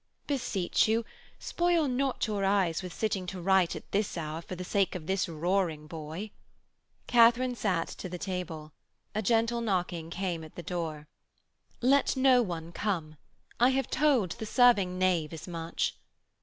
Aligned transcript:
'Beseech 0.25 0.87
you, 0.87 1.05
spoil 1.37 1.87
not 1.87 2.25
your 2.25 2.43
eyes 2.43 2.81
with 2.81 2.91
sitting 2.91 3.27
to 3.27 3.39
write 3.39 3.75
at 3.75 3.91
this 3.91 4.17
hour 4.17 4.41
for 4.41 4.55
the 4.55 4.63
sake 4.63 4.95
of 4.95 5.05
this 5.05 5.29
roaring 5.29 5.85
boy.' 5.85 6.31
Katharine 7.05 7.53
sat 7.53 7.87
to 7.89 8.09
the 8.09 8.17
table: 8.17 8.73
a 9.13 9.21
gentle 9.21 9.61
knocking 9.61 10.09
came 10.09 10.43
at 10.43 10.55
the 10.55 10.63
door. 10.63 11.07
'Let 11.81 12.17
no 12.17 12.41
one 12.41 12.71
come, 12.71 13.15
I 13.59 13.69
have 13.77 13.91
told 13.91 14.31
the 14.31 14.47
serving 14.47 14.97
knave 14.97 15.33
as 15.33 15.47
much.' 15.47 15.95